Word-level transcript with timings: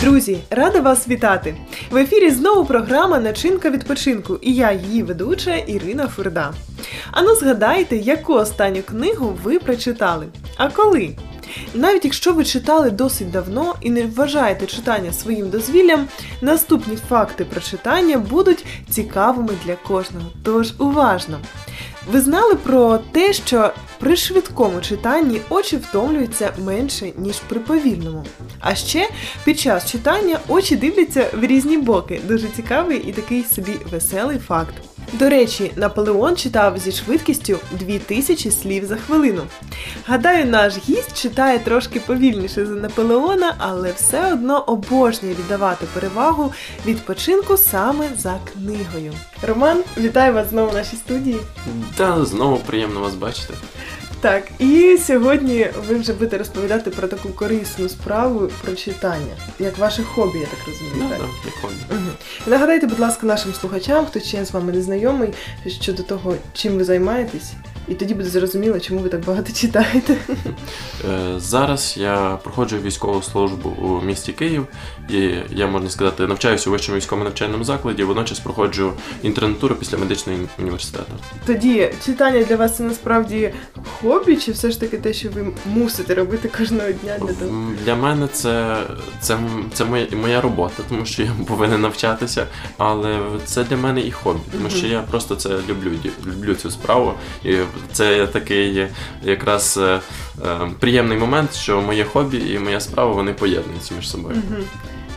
Друзі, 0.00 0.38
рада 0.50 0.80
вас 0.80 1.08
вітати! 1.08 1.54
В 1.90 1.96
ефірі 1.96 2.30
знову 2.30 2.64
програма 2.64 3.20
Начинка 3.20 3.70
відпочинку 3.70 4.38
і 4.42 4.54
я, 4.54 4.72
її 4.72 5.02
ведуча 5.02 5.56
Ірина 5.56 6.08
Фурда. 6.08 6.52
Ану 7.10 7.34
згадайте, 7.34 7.96
яку 7.96 8.34
останню 8.34 8.82
книгу 8.82 9.38
ви 9.42 9.58
прочитали? 9.58 10.26
А 10.56 10.68
коли? 10.68 11.16
Навіть 11.74 12.04
якщо 12.04 12.32
ви 12.32 12.44
читали 12.44 12.90
досить 12.90 13.30
давно 13.30 13.74
і 13.80 13.90
не 13.90 14.02
вважаєте 14.02 14.66
читання 14.66 15.12
своїм 15.12 15.50
дозвіллям, 15.50 16.08
наступні 16.40 16.96
факти 16.96 17.44
про 17.44 17.60
читання 17.60 18.18
будуть 18.18 18.64
цікавими 18.90 19.52
для 19.66 19.76
кожного. 19.76 20.26
Тож 20.44 20.72
уважно! 20.78 21.38
Ви 22.06 22.20
знали 22.20 22.54
про 22.54 22.98
те, 22.98 23.32
що 23.32 23.72
при 23.98 24.16
швидкому 24.16 24.80
читанні 24.80 25.40
очі 25.48 25.76
втомлюються 25.76 26.52
менше, 26.58 27.12
ніж 27.16 27.36
при 27.36 27.60
повільному. 27.60 28.24
А 28.60 28.74
ще 28.74 29.08
під 29.44 29.60
час 29.60 29.90
читання 29.90 30.38
очі 30.48 30.76
дивляться 30.76 31.30
в 31.34 31.44
різні 31.44 31.78
боки. 31.78 32.20
Дуже 32.28 32.48
цікавий 32.48 32.98
і 32.98 33.12
такий 33.12 33.44
собі 33.44 33.72
веселий 33.90 34.38
факт. 34.38 34.74
До 35.12 35.28
речі, 35.28 35.72
Наполеон 35.76 36.36
читав 36.36 36.78
зі 36.78 36.92
швидкістю 36.92 37.58
2000 37.72 38.50
слів 38.50 38.84
за 38.84 38.96
хвилину. 38.96 39.42
Гадаю, 40.06 40.46
наш 40.46 40.74
гість 40.88 41.22
читає 41.22 41.58
трошки 41.58 42.00
повільніше 42.00 42.66
за 42.66 42.74
Наполеона, 42.74 43.54
але 43.58 43.92
все 43.92 44.32
одно 44.32 44.60
обожнює 44.60 45.32
віддавати 45.32 45.86
перевагу 45.94 46.52
відпочинку 46.86 47.56
саме 47.56 48.08
за 48.18 48.38
книгою. 48.52 49.12
Роман, 49.42 49.82
вітаю 49.98 50.32
вас 50.32 50.50
знову 50.50 50.70
в 50.70 50.74
нашій 50.74 50.96
студії. 50.96 51.36
Та 51.96 52.24
знову 52.24 52.56
приємно 52.56 53.00
вас 53.00 53.14
бачити. 53.14 53.54
Так, 54.20 54.44
і 54.58 54.98
сьогодні 55.06 55.66
ви 55.88 55.94
вже 55.94 56.12
будете 56.12 56.38
розповідати 56.38 56.90
про 56.90 57.08
таку 57.08 57.28
корисну 57.28 57.88
справу 57.88 58.48
про 58.64 58.74
читання, 58.74 59.36
як 59.58 59.78
ваше 59.78 60.02
хобі, 60.02 60.38
я 60.38 60.46
так 60.46 60.58
розумію. 60.66 60.94
Ну, 60.96 61.08
так? 61.08 61.18
да, 61.18 61.24
як 61.44 61.54
хобі. 61.54 61.74
Угу. 61.90 62.10
Нагадайте, 62.46 62.86
будь 62.86 62.98
ласка, 62.98 63.26
нашим 63.26 63.54
слухачам, 63.54 64.06
хто 64.06 64.20
ще 64.20 64.44
з 64.44 64.52
вами 64.52 64.72
не 64.72 64.82
знайомий, 64.82 65.30
щодо 65.66 66.02
того, 66.02 66.34
чим 66.52 66.76
ви 66.76 66.84
займаєтесь, 66.84 67.52
і 67.88 67.94
тоді 67.94 68.14
буде 68.14 68.28
зрозуміло, 68.28 68.80
чому 68.80 69.00
ви 69.00 69.08
так 69.08 69.24
багато 69.24 69.52
читаєте. 69.52 70.16
Е, 71.10 71.34
Зараз 71.40 71.94
я 71.98 72.38
проходжу 72.42 72.76
військову 72.76 73.22
службу 73.22 73.68
у 73.68 74.00
місті 74.00 74.32
Київ, 74.32 74.66
і 75.10 75.34
я 75.50 75.66
можна 75.66 75.90
сказати, 75.90 76.26
навчаюся 76.26 76.70
у 76.70 76.72
вищому 76.72 76.98
військовому 76.98 77.24
навчальному 77.24 77.64
закладі, 77.64 78.04
водночас 78.04 78.40
проходжу 78.40 78.92
інтернатуру 79.22 79.74
після 79.74 79.98
медичного 79.98 80.38
університету. 80.58 81.12
Тоді 81.46 81.92
читання 82.06 82.44
для 82.44 82.56
вас 82.56 82.76
це 82.76 82.82
насправді 82.82 83.52
хобі, 84.02 84.36
чи 84.36 84.52
все 84.52 84.70
ж 84.70 84.80
таки 84.80 84.98
те, 84.98 85.12
що 85.12 85.28
ви 85.30 85.46
мусите 85.66 86.14
робити 86.14 86.50
кожного 86.58 86.92
дня 86.92 87.18
для 87.18 87.32
того? 87.32 87.72
Для 87.84 87.94
мене 87.94 88.28
це, 88.32 88.76
це, 89.20 89.38
це 89.72 89.84
моя, 89.84 90.06
моя 90.22 90.40
робота, 90.40 90.82
тому 90.88 91.06
що 91.06 91.22
я 91.22 91.32
повинен 91.46 91.80
навчатися, 91.80 92.46
але 92.78 93.18
це 93.44 93.64
для 93.64 93.76
мене 93.76 94.00
і 94.00 94.10
хобі, 94.10 94.40
тому 94.52 94.70
що 94.70 94.86
я 94.86 95.00
просто 95.00 95.36
це 95.36 95.48
люблю, 95.68 95.90
люблю 96.26 96.54
цю 96.54 96.70
справу. 96.70 97.14
І 97.44 97.56
це 97.92 98.26
такий 98.26 98.88
якраз 99.22 99.78
е, 99.82 100.00
е, 100.44 100.70
приємний 100.80 101.18
момент, 101.18 101.54
що 101.54 101.80
моє 101.80 102.04
хобі 102.04 102.52
і 102.54 102.58
моя 102.58 102.80
справа 102.80 103.12
вони 103.12 103.32
поєднуються 103.32 103.94
між 103.94 104.10
собою. 104.10 104.42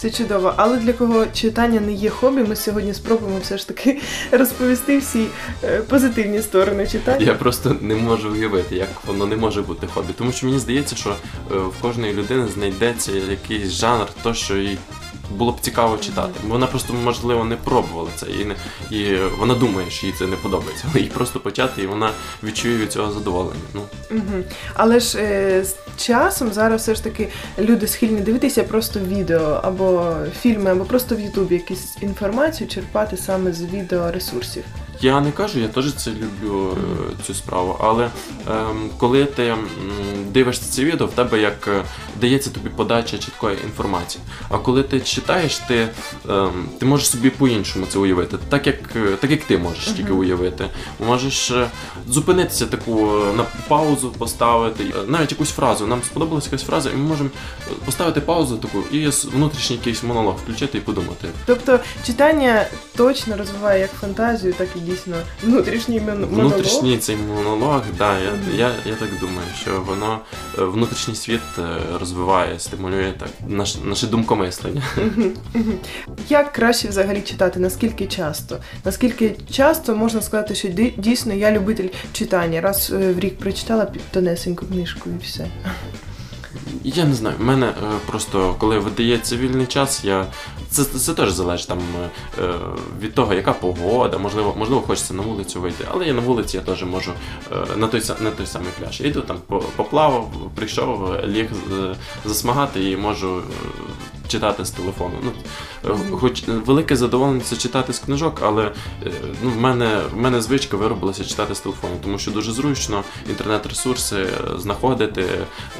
Це 0.00 0.10
чудово. 0.10 0.54
Але 0.56 0.76
для 0.76 0.92
кого 0.92 1.26
читання 1.26 1.80
не 1.80 1.92
є 1.92 2.10
хобі, 2.10 2.42
ми 2.42 2.56
сьогодні 2.56 2.94
спробуємо 2.94 3.38
все 3.42 3.58
ж 3.58 3.68
таки 3.68 4.00
розповісти 4.30 4.98
всі 4.98 5.26
е, 5.64 5.78
позитивні 5.78 6.42
сторони 6.42 6.86
читання. 6.86 7.26
Я 7.26 7.34
просто 7.34 7.76
не 7.80 7.94
можу 7.94 8.32
уявити, 8.32 8.76
як 8.76 8.88
воно 9.06 9.26
не 9.26 9.36
може 9.36 9.62
бути 9.62 9.86
хобі. 9.86 10.12
Тому 10.18 10.32
що 10.32 10.46
мені 10.46 10.58
здається, 10.58 10.96
що 10.96 11.10
е, 11.10 11.54
в 11.54 11.74
кожної 11.82 12.12
людини 12.12 12.48
знайдеться 12.54 13.12
якийсь 13.12 13.70
жанр, 13.70 14.06
то 14.22 14.34
що 14.34 14.56
їй 14.56 14.78
було 15.30 15.52
б 15.52 15.60
цікаво 15.60 15.96
читати. 15.98 16.40
Вона 16.48 16.66
просто 16.66 16.94
можливо 16.94 17.44
не 17.44 17.56
пробувала 17.56 18.08
це 18.16 18.26
і 18.26 18.44
не 18.44 18.54
і 18.90 19.16
вона 19.38 19.54
думає, 19.54 19.90
що 19.90 20.06
їй 20.06 20.12
це 20.18 20.26
не 20.26 20.36
подобається. 20.36 20.84
Але 20.90 21.00
їй 21.00 21.08
просто 21.08 21.40
почати, 21.40 21.82
і 21.82 21.86
вона 21.86 22.10
відчує 22.42 22.76
від 22.76 22.92
цього 22.92 23.12
задоволення. 23.12 23.60
Ну 23.74 23.80
Угу. 24.10 24.42
Але 24.74 25.00
ж 25.00 25.18
е, 25.18 25.64
з 25.64 25.76
часом 25.96 26.52
зараз 26.52 26.82
все 26.82 26.94
ж 26.94 27.04
таки 27.04 27.28
люди 27.58 27.86
схильні 27.86 28.20
дивитися 28.20 28.64
просто 28.64 29.00
відео 29.00 29.60
або 29.62 30.14
фільми, 30.40 30.70
або 30.70 30.84
просто 30.84 31.16
в 31.16 31.20
Ютубі 31.20 31.54
якусь 31.54 31.96
інформацію 32.00 32.68
черпати 32.68 33.16
саме 33.16 33.52
з 33.52 33.62
відеоресурсів. 33.62 34.64
Я 35.00 35.20
не 35.20 35.32
кажу, 35.32 35.58
я 35.58 35.68
теж 35.68 35.94
це 35.94 36.10
люблю 36.10 36.76
е, 36.76 37.24
цю 37.26 37.34
справу. 37.34 37.76
Але 37.80 38.10
ем, 38.50 38.90
коли 38.98 39.24
ти 39.24 39.54
дивишся 40.30 40.72
це 40.72 40.84
відео, 40.84 41.06
в 41.06 41.12
тебе 41.12 41.40
як 41.40 41.68
е, 41.68 41.82
дається 42.20 42.50
тобі 42.50 42.68
подача 42.68 43.18
чіткої 43.18 43.56
інформації. 43.64 44.24
А 44.48 44.58
коли 44.58 44.82
ти 44.82 45.00
читаєш, 45.00 45.56
ти, 45.56 45.88
ем, 46.28 46.68
ти 46.78 46.86
можеш 46.86 47.10
собі 47.10 47.30
по-іншому 47.30 47.86
це 47.88 47.98
уявити, 47.98 48.36
так 48.48 48.66
як, 48.66 48.76
е, 48.96 49.16
так 49.20 49.30
як 49.30 49.44
ти 49.44 49.58
можеш 49.58 49.84
тільки 49.84 50.12
уявити. 50.12 50.66
Можеш 51.06 51.52
зупинитися 52.08 52.66
таку 52.66 53.22
на 53.36 53.46
паузу, 53.68 54.10
поставити 54.18 54.84
навіть 55.06 55.30
якусь 55.30 55.50
фразу. 55.50 55.86
Нам 55.86 56.02
сподобалася 56.02 56.46
якась 56.46 56.62
фраза, 56.62 56.90
і 56.90 56.96
ми 56.96 57.08
можемо 57.08 57.30
поставити 57.84 58.20
паузу 58.20 58.56
таку 58.56 58.78
і 58.92 59.08
внутрішній 59.08 59.76
якийсь 59.76 60.02
монолог 60.02 60.36
включити 60.42 60.78
і 60.78 60.80
подумати. 60.80 61.28
Тобто 61.46 61.80
читання 62.06 62.66
точно 62.96 63.36
розвиває 63.36 63.80
як 63.80 63.90
фантазію, 63.90 64.52
так 64.52 64.68
і 64.76 64.89
дійсно 64.90 65.16
внутрішній 65.44 66.00
мон- 66.00 66.20
монолог. 66.30 66.52
Внутрішній 66.52 66.98
цей 66.98 67.16
монолог, 67.16 67.82
да, 67.98 68.18
я, 68.18 68.30
Мгм. 68.30 68.40
я, 68.56 68.70
я 68.86 68.94
так 68.94 69.08
думаю, 69.20 69.46
що 69.62 69.82
воно 69.86 70.18
е, 70.58 70.62
внутрішній 70.64 71.14
світ 71.14 71.40
е, 71.58 71.62
розвиває, 72.00 72.58
стимулює 72.58 73.12
так 73.18 73.28
наш, 73.48 73.76
наше 73.84 74.06
думкомислення. 74.06 74.82
Як 76.28 76.52
краще 76.52 76.88
взагалі 76.88 77.20
читати? 77.20 77.60
Наскільки 77.60 78.06
часто? 78.06 78.58
Наскільки 78.84 79.36
часто 79.50 79.96
можна 79.96 80.20
сказати, 80.22 80.54
що 80.54 80.68
ді- 80.68 81.00
дійсно 81.00 81.34
я 81.34 81.50
любитель 81.52 81.88
читання? 82.12 82.60
Раз 82.60 82.92
е, 82.94 83.12
в 83.12 83.18
рік 83.18 83.38
прочитала 83.38 83.84
під 83.84 84.02
тонесеньку 84.10 84.66
книжку 84.66 85.10
і 85.20 85.24
все. 85.24 85.46
Я 86.84 87.04
не 87.04 87.14
знаю, 87.14 87.36
в 87.38 87.42
мене 87.42 87.66
е, 87.66 87.72
просто 88.06 88.54
коли 88.58 88.78
видається 88.78 89.36
вільний 89.36 89.66
час, 89.66 90.04
я 90.04 90.26
це, 90.70 90.84
це 90.84 91.14
теж 91.14 91.30
залежить 91.32 91.68
там 91.68 91.78
е, 91.78 92.42
е, 92.44 92.54
від 93.00 93.14
того, 93.14 93.34
яка 93.34 93.52
погода, 93.52 94.18
можливо, 94.18 94.54
можливо, 94.58 94.80
хочеться 94.82 95.14
на 95.14 95.22
вулицю 95.22 95.60
вийти, 95.60 95.84
але 95.90 96.06
я 96.06 96.12
на 96.14 96.20
вулиці 96.20 96.56
я 96.56 96.62
теж 96.62 96.84
можу 96.84 97.12
на 97.76 97.86
той 97.86 98.02
на 98.20 98.30
той 98.30 98.46
самий 98.46 98.68
пляж. 98.80 99.00
Я 99.00 99.06
йду 99.06 99.20
там 99.20 99.36
по- 99.46 99.58
поплавав, 99.76 100.30
прийшов, 100.54 101.14
ліг 101.26 101.50
засмагати 102.24 102.90
і 102.90 102.96
можу. 102.96 103.42
Е, 104.30 104.40
Читати 104.40 104.64
з 104.64 104.70
телефону. 104.70 105.14
Ну, 105.22 105.32
е, 105.84 106.16
хоч 106.20 106.42
велике 106.48 106.96
задоволення 106.96 107.40
це 107.44 107.56
читати 107.56 107.92
з 107.92 107.98
книжок, 107.98 108.40
але 108.42 108.64
е, 109.06 109.10
ну, 109.42 109.50
в 109.50 109.56
мене 109.56 110.00
в 110.12 110.16
мене 110.16 110.42
звичка 110.42 110.76
виробилася 110.76 111.24
читати 111.24 111.54
з 111.54 111.60
телефону, 111.60 111.94
тому 112.02 112.18
що 112.18 112.30
дуже 112.30 112.52
зручно 112.52 113.04
інтернет-ресурси 113.28 114.16
е, 114.16 114.58
знаходити, 114.58 115.24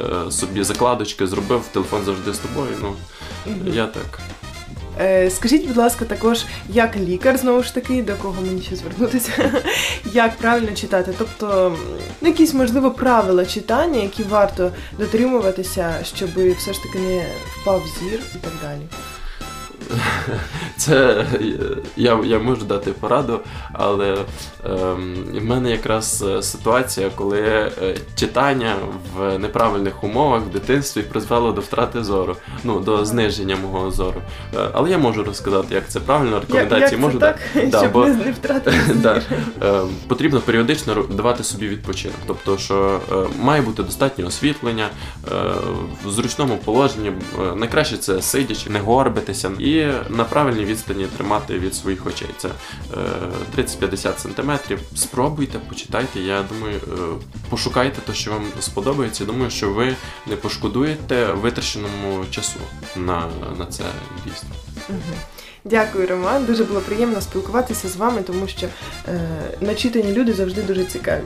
е, 0.00 0.30
собі 0.30 0.62
закладочки 0.62 1.26
зробив, 1.26 1.62
телефон 1.72 2.02
завжди 2.04 2.32
з 2.32 2.38
тобою. 2.38 2.76
Ну 2.82 2.94
я 3.72 3.86
так. 3.86 4.20
Е, 5.00 5.30
Скажіть, 5.30 5.66
будь 5.66 5.76
ласка, 5.76 6.04
також 6.04 6.44
як 6.68 6.96
лікар, 6.96 7.38
знову 7.38 7.62
ж 7.62 7.74
таки, 7.74 8.02
до 8.02 8.14
кого 8.14 8.42
мені 8.42 8.62
ще 8.62 8.76
звернутися, 8.76 9.62
як 10.12 10.36
правильно 10.36 10.72
читати? 10.74 11.14
Тобто, 11.18 11.76
ну, 12.20 12.28
якісь 12.28 12.54
можливо 12.54 12.90
правила 12.90 13.46
читання, 13.46 14.02
які 14.02 14.22
варто 14.22 14.72
дотримуватися, 14.98 15.94
щоб 16.16 16.30
все 16.30 16.72
ж 16.72 16.82
таки 16.82 16.98
не 16.98 17.26
впав 17.60 17.82
зір 18.00 18.20
і 18.34 18.38
так 18.38 18.52
далі. 18.62 18.80
Це 20.76 21.26
я, 21.96 22.20
я 22.24 22.38
можу 22.38 22.64
дати 22.64 22.92
пораду, 22.92 23.40
але 23.72 24.16
ем, 24.64 25.14
в 25.34 25.44
мене 25.44 25.70
якраз 25.70 26.24
е, 26.28 26.42
ситуація, 26.42 27.10
коли 27.14 27.40
е, 27.40 27.70
читання 28.14 28.76
в 29.16 29.38
неправильних 29.38 30.04
умовах 30.04 30.42
в 30.42 30.50
дитинстві 30.50 31.02
призвело 31.02 31.52
до 31.52 31.60
втрати 31.60 32.04
зору, 32.04 32.36
ну 32.64 32.80
до 32.80 33.04
зниження 33.04 33.56
мого 33.56 33.90
зору. 33.90 34.22
Е, 34.56 34.68
але 34.72 34.90
я 34.90 34.98
можу 34.98 35.24
розказати, 35.24 35.74
як 35.74 35.88
це 35.88 36.00
правильно, 36.00 36.40
рекомендації 36.40 36.80
як 36.80 36.90
це 36.90 36.96
можу 36.96 37.18
так, 37.18 37.38
дати. 37.54 37.66
Да, 37.70 37.78
щоб 37.78 37.92
бо- 37.92 38.06
не, 38.06 38.32
втратити? 38.32 38.76
Да. 38.94 39.22
Потрібно 40.08 40.40
періодично 40.40 40.94
давати 41.10 41.44
собі 41.44 41.68
відпочинок. 41.68 42.16
Тобто, 42.26 42.58
що 42.58 43.00
має 43.42 43.62
бути 43.62 43.82
достатнє 43.82 44.24
освітлення 44.24 44.88
в 46.04 46.10
зручному 46.10 46.56
положенні. 46.56 47.12
Найкраще 47.56 47.96
це 47.96 48.22
сидячи, 48.22 48.70
не 48.70 48.80
горбитися 48.80 49.50
і 49.58 49.79
на 50.08 50.24
правильній 50.24 50.64
відстані 50.64 51.06
тримати 51.16 51.58
від 51.58 51.74
своїх 51.74 52.06
очей. 52.06 52.28
Це 52.38 52.48
е, 53.58 53.62
30-50 53.62 54.18
сантиметрів. 54.18 54.78
Спробуйте, 54.94 55.58
почитайте. 55.58 56.20
Я 56.20 56.42
думаю, 56.42 56.76
е, 56.76 56.96
пошукайте 57.50 58.00
те, 58.00 58.14
що 58.14 58.30
вам 58.30 58.44
сподобається. 58.60 59.24
Думаю, 59.24 59.50
що 59.50 59.70
ви 59.70 59.96
не 60.26 60.36
пошкодуєте 60.36 61.32
витраченому 61.32 62.24
часу 62.30 62.60
на, 62.96 63.28
на 63.58 63.66
це 63.66 63.84
дійсно. 64.24 64.48
Дякую, 65.64 66.06
Роман. 66.06 66.44
Дуже 66.44 66.64
було 66.64 66.80
приємно 66.80 67.20
спілкуватися 67.20 67.88
з 67.88 67.96
вами, 67.96 68.22
тому 68.22 68.48
що 68.48 68.66
е, 69.08 69.20
начитані 69.60 70.12
люди 70.12 70.32
завжди 70.32 70.62
дуже 70.62 70.84
цікаві. 70.84 71.22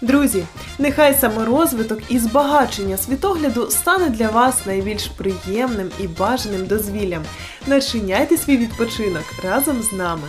Друзі, 0.00 0.44
нехай 0.78 1.14
саморозвиток 1.14 1.98
і 2.08 2.18
збагачення 2.18 2.96
світогляду 2.96 3.70
стане 3.70 4.08
для 4.08 4.28
вас 4.28 4.66
найбільш 4.66 5.06
приємним 5.06 5.90
і 6.00 6.08
бажаним 6.08 6.66
дозвіллям. 6.66 7.22
Начиняйте 7.66 8.36
свій 8.36 8.56
відпочинок 8.56 9.24
разом 9.44 9.82
з 9.82 9.92
нами. 9.92 10.28